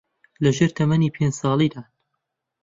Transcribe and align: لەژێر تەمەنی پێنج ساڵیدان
لەژێر 0.43 0.71
تەمەنی 0.77 1.13
پێنج 1.15 1.33
ساڵیدان 1.41 1.85